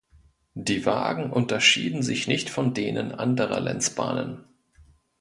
[0.55, 4.43] Die Wagen unterschieden sich nicht von denen anderer Lenz-Bahnen.